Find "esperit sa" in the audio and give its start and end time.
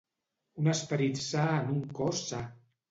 0.73-1.47